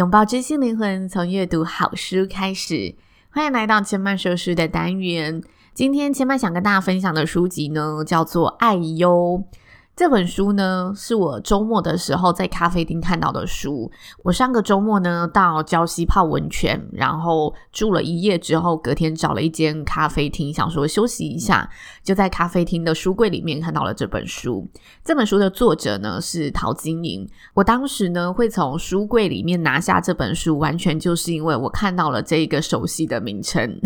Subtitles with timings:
[0.00, 2.94] 拥抱知性灵魂，从阅读好书开始。
[3.28, 5.42] 欢迎来到千曼说书的单元。
[5.74, 9.44] 今天千曼想跟大家分享的书籍呢，叫做《爱忧》。
[9.96, 13.90] 这本书呢，是我周末的时候在咖啡厅看到的书。
[14.24, 21.68] 我上个周末呢，到礁溪泡温泉，然后住了一夜之后，隔天找了一间咖啡厅，想说休息一下，
[22.02, 24.66] 就在咖啡厅的书柜里面看到了这本书。
[25.04, 27.28] 这本书的作者呢是陶晶莹。
[27.52, 33.78] 我当时呢会从书柜里面拿下这本书，完全就是因为我看到了这一个熟悉的名称。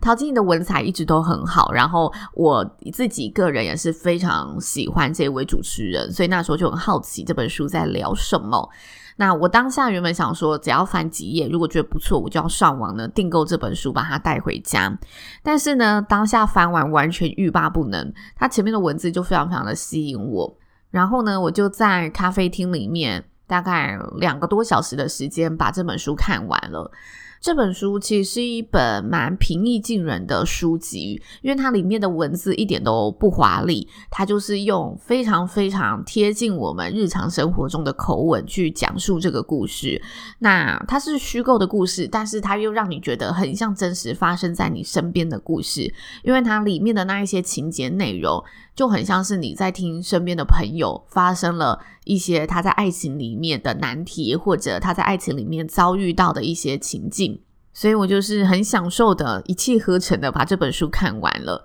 [0.00, 8.68] 陶晶莹的文采一直都很好，然后我自己个人也是非常喜欢这位主持人，所以那时候就很好奇这本书在聊什么。
[9.16, 14.98] 那我当下原本想说，只要翻几页，如果觉得不错，我就要上网呢订购这本书，把它带回家。
[15.42, 20.56] 但是呢，当下翻完完全欲罢不能，它前面的文字就非常非常的吸引我。
[20.90, 26.90] 然后呢，我就在咖啡厅里面大概两个多小时的时间把这本书看完了。
[27.38, 40.00] 这本书其实是一本蛮平易近人的书籍，因为它里面的文字一点都不华丽，它就是用非常非常贴近我们日常生活中的口吻去讲述这个故事。
[40.38, 45.92] 那它是虚构的故事，但是它又让你觉得很像真实发生在你身边的故事，
[46.22, 48.42] 因为它里面的那一些情节内容
[48.74, 57.40] 就很像是你在听身边的朋友发生了一些他在爱情里面的难题，或者他在爱情里面遭遇到的一些情境。
[57.74, 61.64] 所以我就是很享受的，一气呵成的把这本书看完了。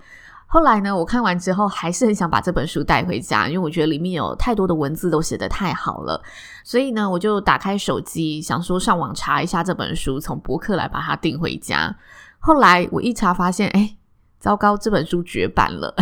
[0.49, 6.23] 后来呢，我看完之后还是很想把这本书带回家，因为我觉得里面有太多的文字都写得太好了。
[6.63, 11.93] 所以呢，我就打开手机，想说上网查一下这本书，从博客来把它订回家。
[12.39, 13.97] 后来我一查发现，哎，
[14.39, 15.93] 糟糕，这本书绝版了。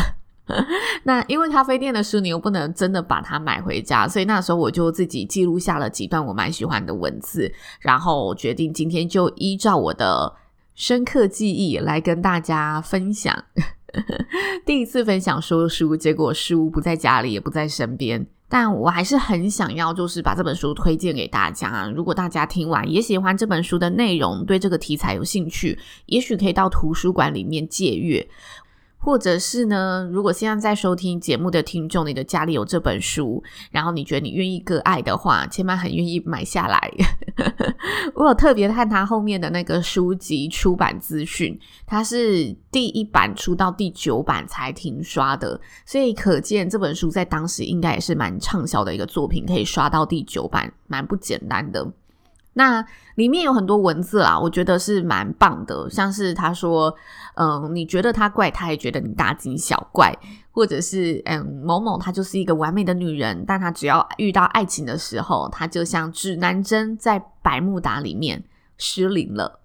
[1.03, 10.31] 那因为咖啡店的书，你又不能真的把它买回家，所以那时候我就自己记录下了几段我蛮喜欢的文字，然后决定今天就依照我的
[10.75, 13.44] 深刻记忆来跟大家分享。
[14.66, 21.89] 第一次分享说书，结果书不在家里，也不在身边，但我还是很想要，就是把这本书推荐给大家。
[21.95, 28.28] 如果大家听完也喜欢这本书的内容，对这个题材有兴趣，也许可以到图书馆里面借阅。
[29.05, 36.91] 或者是呢，如果现在在收听节目的听众，你的家里有这本书，然后你觉得你愿意割爱的话，千万很愿意买下来。
[38.16, 41.55] 我有特别看它后面的那个书籍出版资讯，
[41.85, 51.87] 它是第一版出到第九版才停刷的，所以可见这本书在当时应该也是蛮畅销的一个作品，可以刷到第九版，蛮不简单的。
[52.57, 52.85] 那
[53.16, 55.89] 里面有很多文字啦，我觉得是蛮棒的。
[55.89, 56.95] 像是他说，
[57.35, 60.13] 嗯，你觉得他怪，他也觉得你大惊小怪，
[60.51, 68.41] 或者是嗯，某某她就是一个完美的女人，但她只要遇到爱情的时候，她就像指南针在百慕达里面
[68.77, 69.59] 失灵了。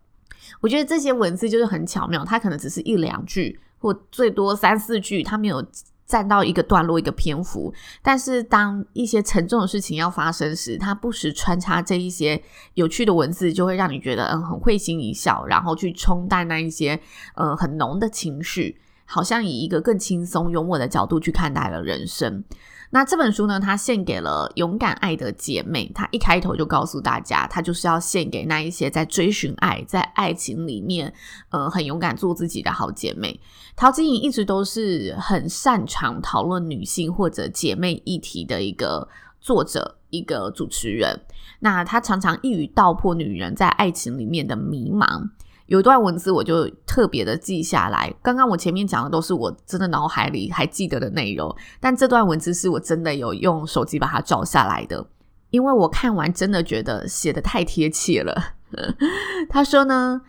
[0.60, 5.64] 我觉得这些文字就是很巧妙，它可能只是一两句，或最多三四句，它没有。
[6.10, 7.72] 占到一个段落，一个篇幅，
[8.02, 12.42] 但是当一些沉重的事情要发生时，它不时穿插这一些
[12.74, 16.98] 有趣的文字，就会让你觉得嗯，很会心一笑，然后去冲淡那一些
[17.36, 18.76] 嗯很浓的情绪，
[19.12, 22.44] 好像以一个更轻松幽默的角度去看待了人生。
[22.92, 25.90] 那这本书呢，它献给了勇敢爱的姐妹。
[25.94, 31.12] 它一开头就告诉大家，它就是要献给那一些在追寻爱、在爱情里面，
[31.50, 33.40] 呃，很勇敢做自己的好姐妹。
[33.76, 39.08] 陶晶莹一直都是很擅长讨论女性或者姐妹议题的一个
[39.40, 41.20] 作者、一个主持人。
[41.60, 45.30] 那她常常一语道破女人在爱情里面的迷茫。
[45.70, 48.12] 有一段文字我就特别的记下来。
[48.20, 55.06] 刚刚我前面讲的都是我真的脑海里还记得的内容，但这段文字是我真的有用手机把它照下来的，
[55.50, 58.54] 因为我看完真的觉得写得太贴切了。
[59.48, 60.22] 他说呢，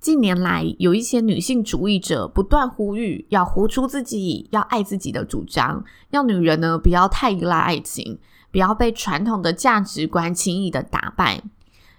[0.00, 8.18] 近年来有一些女性主义者不断呼吁要活出自己、要爱自己的主张，要女人呢不要太依赖爱情，
[8.50, 11.44] 不要被传统的价值观轻易的打败。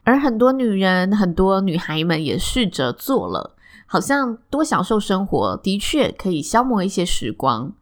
[0.05, 3.55] 而很多女人、很多女孩们也试着做了，
[3.85, 7.73] 好像多享受生活的确可以消磨一些时光。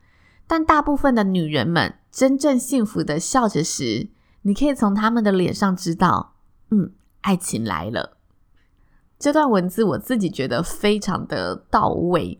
[0.47, 4.07] 但大部分的女人们真正幸福的笑着时，
[4.43, 6.33] 你可以从她们的脸上知道，
[6.71, 6.91] 嗯，
[7.21, 8.17] 爱情来了。
[9.19, 12.39] 这段文字我自己觉得非常的到位。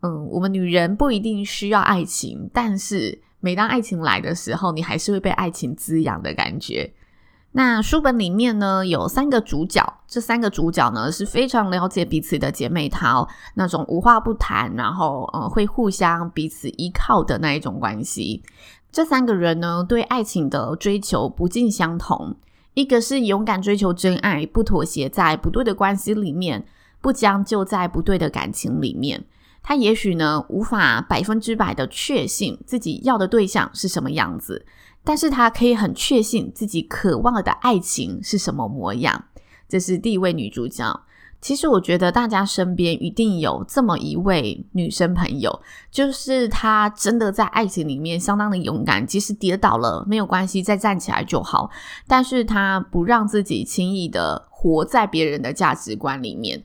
[0.00, 6.94] 嗯，我们女人不一定需要爱情，但是每当爱情来的时候，你还是会被爱情滋养的感觉。
[7.58, 18.44] 那书本里面呢，有三个主角，这三个主角呢是非常了解彼此的姐妹淘，那种无话不谈，然后呃会互相彼此依靠的那一种关系。
[18.92, 22.36] 这三个人呢，对爱情的追求不尽相同。
[22.74, 26.64] 一个是勇敢追求真爱，不妥协在不对的关系里面，
[27.00, 29.24] 不将就在不对的感情里面。
[29.60, 34.64] 他也许呢无法百分之百的确信自己要的对象是什么样子，
[35.08, 39.24] 但是她可以很确信自己渴望的爱情是什么模样。
[39.66, 41.00] 这是第一位女主角。
[41.40, 51.70] 其实我觉得大家身边一定有这么一位女生朋友，就是她真的在爱情里面相当的勇敢，即使跌倒了没有关系，再站起来就好。
[52.06, 56.62] 但是她不让自己轻易的活在别人的价值观里面。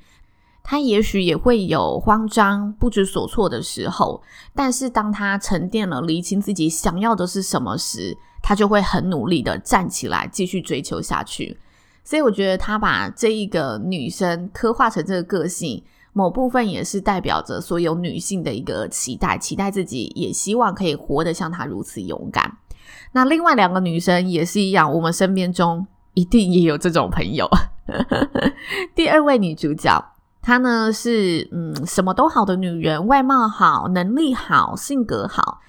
[0.65, 4.21] 她也许也会有慌张、不知所措的时候，
[4.53, 11.57] 但是当她沉淀了、厘清自己想要的是什么时，她就会很努力的站起来，继续追求下去。
[12.03, 15.81] 所以我觉得他把这一个女生刻画成这个个性，
[16.11, 22.57] 某部分也是代表着所有女性的一个期待，期待自己也希望可以活得像她如此勇敢。
[23.13, 27.49] 那另外两个女生也是一样，我们身边中一定也有这种朋友。
[28.93, 35.61] 第二位女主角，她呢是嗯什么都好的女人，外貌好，能力好，性格好。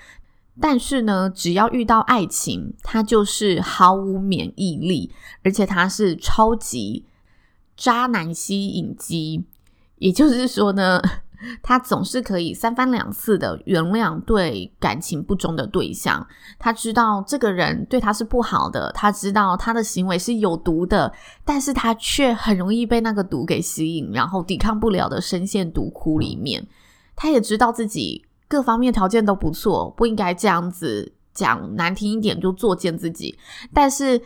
[0.60, 5.10] 但是呢，只要遇到爱情，他就是毫无免疫力，
[5.42, 7.04] 而且他是超级
[7.76, 9.44] 渣男吸引机。
[9.98, 11.02] 也就是说呢，
[11.60, 16.24] 他总是可以三番两次的原谅对感情不忠的对象。
[16.58, 21.12] 他知道这个人对他是不好的，他知道他的行为是有毒的，
[21.44, 26.64] 但是他却很容易被那个毒给吸引，然后抵抗不了的深陷毒窟里面。
[27.16, 28.24] 他也知道自己。
[28.54, 33.36] 各方面条件都不错，不应该这样子讲，难听一点就作贱自己。
[33.72, 34.22] 但是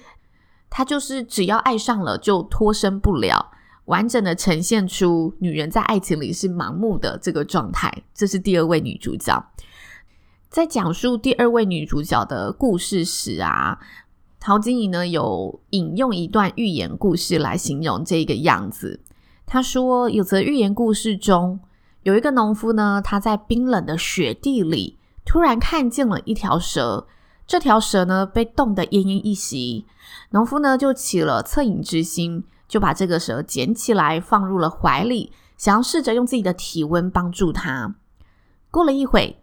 [0.69, 3.50] 他就是只要爱上了就脱身不了，
[3.86, 7.90] 完整的呈现出女人在爱情里是盲目的这个状态。
[8.12, 9.42] 这是第二位女主角。
[10.50, 13.78] 在讲述第二位女主角的故事时啊，
[14.38, 19.00] 陶晶莹呢有引用一段寓言故事来形容这个样子。
[19.46, 21.60] 她说：“有则寓言故事中。”
[22.03, 27.06] 有一个农夫呢，他在冰冷的雪地里突然看见了一条蛇。
[27.47, 29.87] 这条蛇呢，被冻得奄奄一息。
[30.31, 37.95] 农夫呢，就起了恻隐之心，就把这个蛇捡起来放入了怀里，想要试着用自己的体温帮助它。
[38.71, 39.43] 过了一会，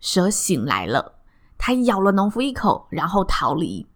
[0.00, 1.14] 蛇醒来了，
[1.56, 3.86] 它咬了农夫一口，然后逃离。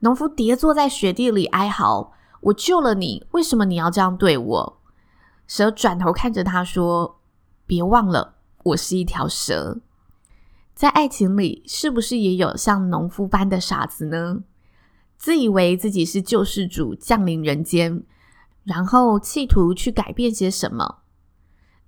[0.00, 2.12] 农夫跌坐在雪地里哀嚎
[2.42, 4.82] ：“我救了你，为什么你要这样对我？”
[5.48, 7.21] 蛇转头看着他说。
[7.72, 8.34] 别忘了，
[8.64, 9.78] 我是一条蛇。
[10.74, 14.42] 在爱情里，是不是也有像农夫般的傻子呢？
[15.16, 18.02] 自以为自己是救世主降临人间，
[18.64, 20.98] 然后企图去改变些什么。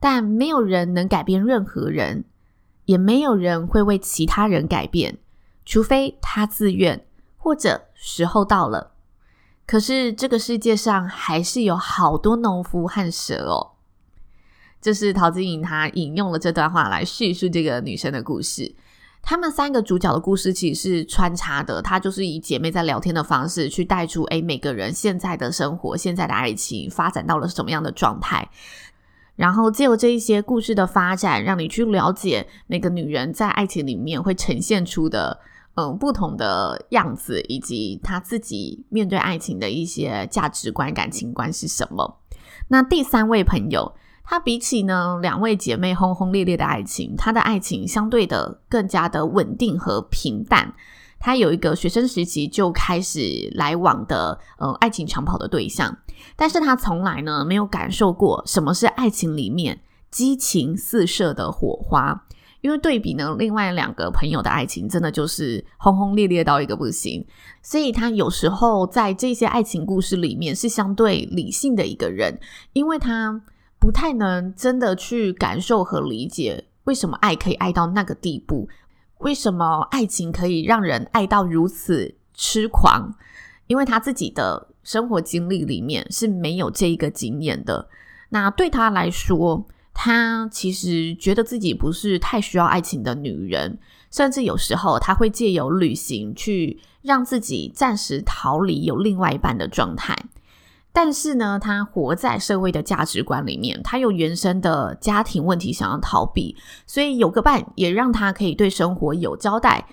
[0.01, 2.25] 但没有人能改变任何人，
[2.87, 5.19] 也没有人会为其他人改变，
[5.67, 8.93] 除非他自愿，或者时候到了。
[9.67, 13.73] 可是这个世界上还是有好多农夫和蛇哦。
[14.85, 18.75] 这是陶晶莹，她引用了这段话来叙述这个女生的故事。
[19.23, 28.47] 她们三个主角的故事其实是穿插的，她就是以姐妹在聊天的方式去带出，诶，每个人现在的生活、现在的爱情发展到了什么样的状态。
[29.37, 35.41] 然后借由这一些故事的发展，让你去了解每个女人在爱情里面会呈现出的，
[35.77, 42.19] 嗯，不同的样子，以及她自己面对爱情的一些价值观、感情观是什么。
[42.69, 43.95] 那第三位朋友。
[44.27, 50.75] 她比起呢两位姐妹轰轰烈烈的爱情，她的爱情相对的更加的稳定和平淡。
[51.21, 55.97] 她有一个学生时期就开始来往的呃爱情长跑的对象，
[56.37, 62.25] 但是她从来呢没有感受过什么是爱情里面激情四射的火花。
[62.63, 67.27] 因为对比呢另外两个朋友的爱情，真的就是轰轰烈烈到一个不行，
[67.61, 72.41] 所以他有时候在这些爱情故事里面是相对理性的一个人，
[72.73, 73.43] 因为他。
[73.85, 78.67] 不太能真的去感受和理解为什么爱可以爱到那个地步，
[79.19, 83.15] 为什么爱情可以让人爱到如此痴狂？
[83.67, 87.87] 因为他自己的生活经历里面是没有这一个经验的。
[88.31, 93.79] 那对他来说，他其实觉得自己不是太需要爱情的女人，
[94.11, 100.17] 甚至有时候他会借由旅行去让自己暂时逃离有另外一半的状态。
[100.95, 109.87] 但是呢，她活在社会的价值观里面，她有原生的家庭问题想要逃避，所以有个伴也让她可以对生活有交代。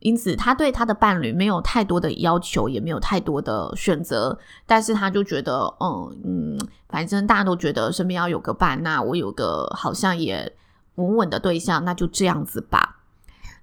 [0.00, 4.38] 因此，他对他的伴侣没有太多的要求，也没有太多的选择。
[4.66, 6.58] 但是，他就觉得，嗯嗯，
[6.88, 10.52] 反正大家都觉得身边要有个伴，那我有个好像也
[10.96, 12.95] 稳稳的对象，那就这样子吧。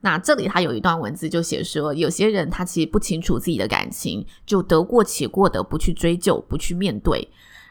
[0.05, 7.25] 那这里他有一段文字就写说，有些人他其实不清楚自己的感情，就得过且过的不去追究，不去面对；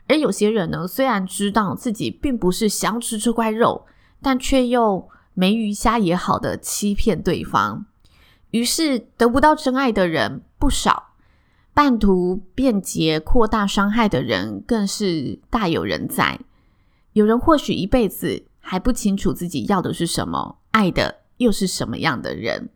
[0.08, 3.84] 而有些人呢，虽然知道自己并不是想吃这块肉，
[4.22, 7.84] 但却又没鱼虾也好的欺骗对方。
[8.52, 11.10] 于是得不到真爱的人不少，
[11.74, 16.40] 半途便捷扩大伤害的人更是大有人在。
[17.12, 22.70] 有人或许一辈子还不清楚自己要的是什么，爱的又是什么样的人。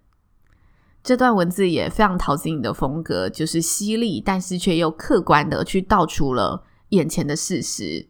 [1.02, 8.08] 这段文字也非常讨喜你的风格，就是犀利，但是却又客观的去道出了眼前的事实。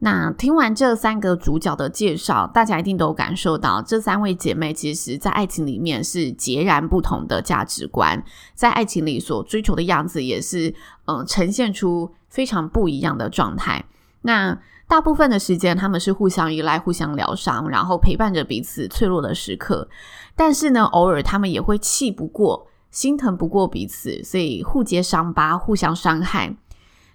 [0.00, 8.22] 那听完这三个主角的介绍，大家一定都感受到，这三位姐妹其实在爱情里面是截然不同的价值观，
[8.54, 10.74] 在爱情里所追求的样子也是，
[11.06, 13.86] 嗯、呈现出非常不一样的状态。
[14.20, 19.88] 那大部分的时间，他们是互相依赖、互相疗伤，然后陪伴着彼此脆弱的时刻。
[20.36, 26.56] 但是呢，偶尔他们也会气不过、心疼不过彼此，所以互揭伤疤、互相伤害。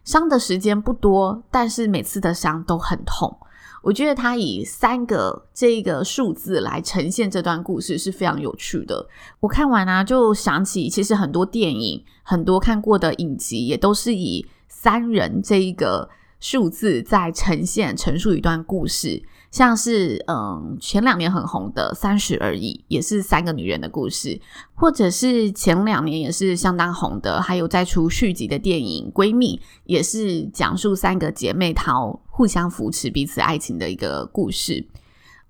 [0.03, 3.37] 伤的时间不多，但是每次的伤都很痛。
[3.83, 9.07] 我觉得他以三个这个数字来呈现这段故事是非常有趣的。
[9.39, 16.07] 我看完啊，就想起其实很多电影、很多看过的影集，也都是以三人这一个
[16.41, 19.23] 数字在呈现、陈述一段故事。
[19.51, 24.39] 像是嗯，前两年很红的《三十而已》，也是三个女人的故事；
[24.73, 34.87] 或者是前两年也是相当红的，还有在出续集的电影《闺蜜》，也是讲述三个姐妹淘互相扶持彼此爱情的一个故事。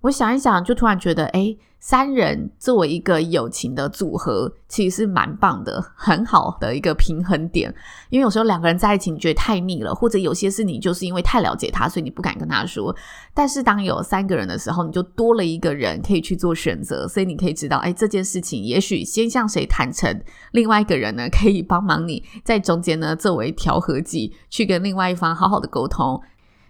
[0.01, 7.73] 我想一想，就突然觉得，诶，三人作为一个友情的组合，其实是蛮棒的，很好的一个平衡点。
[8.11, 12.95] 因为有时候两个人在一起，你觉得太腻了，或者有些事你就是因为太了解他，所以你不敢跟他说。
[13.33, 20.21] 但是当有三个人的时候，你就多了一个人可以去做选择，所以你可以知道，诶，这件事情也许先向谁坦诚，
[20.51, 26.21] 另外一个人呢可以帮忙你在中间呢作为调和剂，去跟另外一方好好的沟通。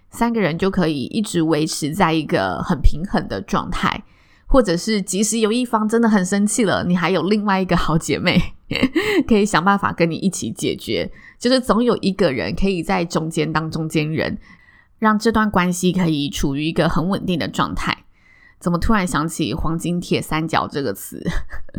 [0.10, 4.04] 三个人就可以一直维持在一个很平衡的状态，
[4.52, 8.38] 或者是即使有一方真的很生气了，你还有另外一个好姐妹
[9.26, 14.38] 可以想办法跟你一起解决，就是总有一个人可以在中间当中间人，
[15.00, 17.98] 让这段关系可以处于一个很稳定的状态。
[18.62, 21.22] 怎么突然想起“黄金铁三角”这个词？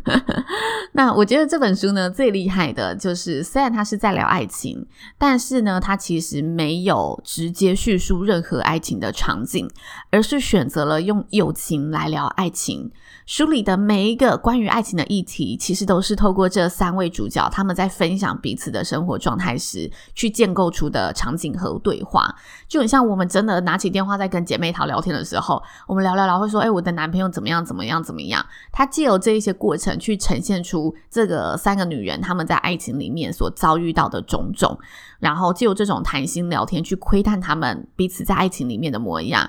[0.95, 4.87] 那我觉得这本书呢，最厉害的就是，虽然它是在聊爱情，
[5.17, 9.71] 但是呢，它其实没有直接叙述任何爱情的场景，
[10.11, 12.91] 而是选择了用友情来聊爱情。
[13.25, 22.35] 书里的每一个关于爱情的议题，其实都是透过这三位主角他们在分享彼此的生活状态时，去建构出的场景和对话。
[22.69, 27.65] 就很像我们真的拿起电话在跟姐妹淘聊天的时候，我们聊聊聊会说：“哎，我的男朋友怎么样？
[27.65, 28.03] 怎么样？
[28.03, 34.79] 怎么样？”他借由这一些过程去呈现出这个三个女人她们在爱情里面所遭遇到的种种，
[35.21, 39.49] 然后借由这种谈心聊天去窥探他们彼此在爱情里面的模样。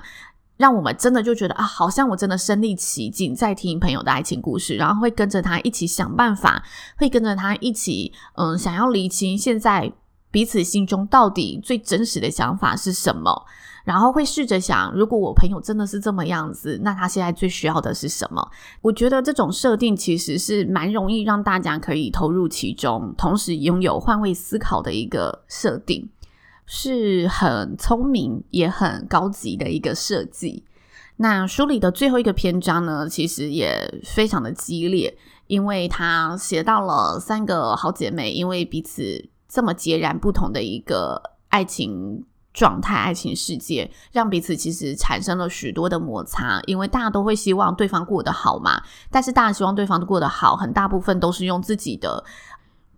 [0.56, 6.62] 让我们真的就觉得啊，好像我真的身历其境，在听朋友的爱情故事，然后会跟着他一起想办法，
[6.96, 9.92] 会跟着他一起，嗯，想要厘清现在
[10.30, 13.44] 彼此心中到底最真实的想法是什么，
[13.84, 18.50] 然后会试着想，如果我朋友真的是这么样子，那他现在最需要的是什么？
[18.82, 26.10] 我觉得这种设定其实是蛮容易让大家可以投入其中，同时拥有换位思考的一个设定。
[26.66, 30.64] 是很聪明也很高级的一个设计。
[31.16, 35.14] 那书里的最后一个篇章呢，其实也非常的激烈，
[35.46, 46.62] 因为他写到了三个好姐妹，因为彼此这么截然不同的一个爱情状态、爱情世界，让彼此其实产生了许多的摩擦。
[46.64, 52.24] 因为大家都会希望对方过得好嘛，但是大家希望对方过得好，很大部分都是用自己的。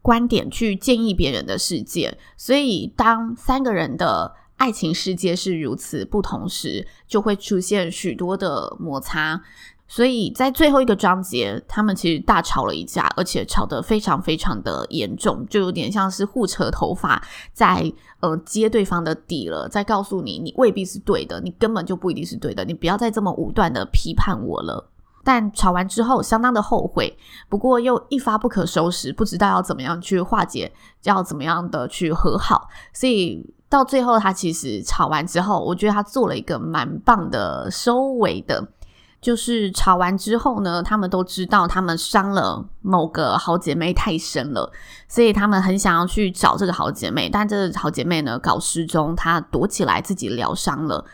[0.03, 9.43] 观点去建议别人的世界，所以当三个人的爱情世界是如此不同时，就会出现许多的摩擦。
[9.89, 24.91] 所以在最后一个章节，他们其实大吵了一架，而且吵得非常非常的严重，就有点像是互扯头发，在呃揭对方的底了，在告诉你你未必是对的，你根本就不一定是对的，你不要再这么武断的批判我了。
[25.23, 27.17] 但吵完之后，相当的后悔，
[27.49, 30.73] 不过又一发不可收拾，不知道要怎么样去化解，
[31.05, 38.67] 要怎么样的去和好，所以到最后，他其实吵完之后，我觉得他做了一个蛮棒的收尾的。
[39.21, 44.71] 就是吵完之后呢，他们都知道他们伤了某个好姐妹太深了，
[45.09, 51.05] 所以他们很想要去找这个好姐妹，但这个好姐妹呢搞失踪，她躲起来自己疗伤了。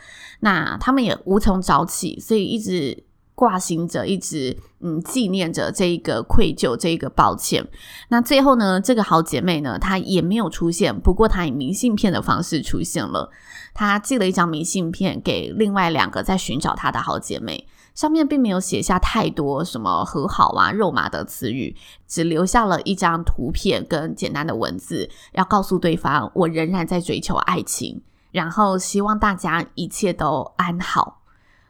[0.41, 7.65] 那他们也无从找起，所以一直挂心着，一直嗯纪念着这一个愧疚，这一个抱歉。
[8.09, 13.31] 那最后呢，这个好姐妹呢，她也没有出现，不过她以明信片的方式出现了。
[13.73, 17.65] 她寄了一张明信片给另外两个在寻找她的好姐妹。
[17.93, 21.75] 上面并没有写下太多什么和好啊、肉麻的词语，
[22.07, 31.21] 只留下了一张图片跟简单的文字，要告诉对方我仍然在追求爱情，然后希望大家一切都安好。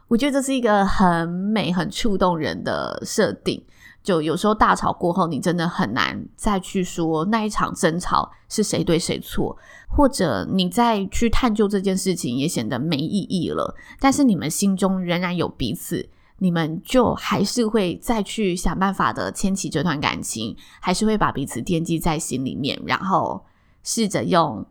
[0.08, 3.64] 我觉得这是一个很美、很触动人的设定。
[4.04, 13.74] 就有时候大吵过后，你真的很难再去说那一场争吵是谁对谁错，或者你再去探究这件事情也显得没意义了。
[14.02, 16.10] 但是你们心中仍然有彼此，
[16.40, 23.46] 你们就还是会再去想办法的牵起这段感情，还是会把彼此惦记在心里面，然后
[23.84, 24.66] 试着用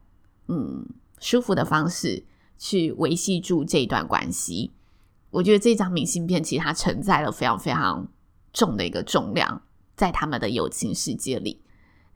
[0.49, 0.85] 嗯
[1.19, 2.25] 舒服的方式
[2.59, 4.73] 去维系住这一段关系。
[5.31, 8.07] 我觉得这张明信片其实它承载了非常非常
[8.53, 9.63] 重的一个重量，
[9.97, 11.63] 在他们的友情世界里。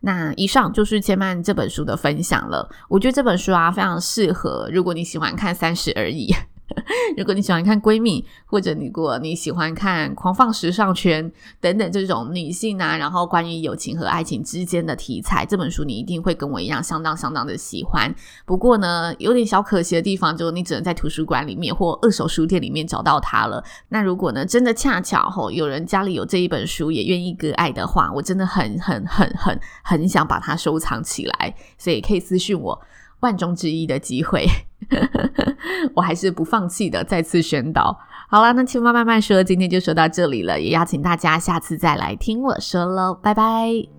[0.00, 2.70] 那以上就是千嫚这本书的分享了。
[2.90, 6.30] 我觉得这本书啊，非常适合如果你喜欢看《三十而已》。
[7.16, 11.30] 如果你喜欢看闺蜜，或者你如果你喜欢看狂放时尚圈
[11.60, 18.12] 等等这种女性啊，然后关于友情和爱情之间的题材，这本书你一定会跟我一样相当相当的喜欢。
[18.44, 23.62] 不过呢，有点小可惜的地方，就是你只能在图书馆里面或二手书店里面找到它了。
[23.90, 32.80] 那如果呢，真的恰巧吼有人家里有这一本书，也愿意割爱的话，我真的很很很很很想把它收藏起来，所以可以私讯我。
[33.20, 34.46] 万中之一的机会，
[35.94, 37.02] 我还是不放弃的。
[37.04, 37.98] 再次宣导，
[38.28, 43.95] 好啦，那青蛙慢慢说，今天就说到这里了，也邀请大家下次再来听我说喽，拜拜。